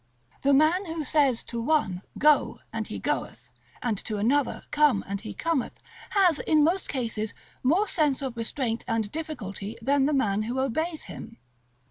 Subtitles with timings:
[0.41, 3.51] The man who says to one, Go, and he goeth,
[3.83, 8.83] and to another, Come, and he cometh, has, in most cases, more sense of restraint
[8.87, 11.37] and difficulty than the man who obeys him.